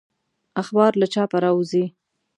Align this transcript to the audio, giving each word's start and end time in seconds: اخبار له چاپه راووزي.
اخبار 0.61 0.91
له 1.01 1.07
چاپه 1.13 1.37
راووزي. 1.43 1.85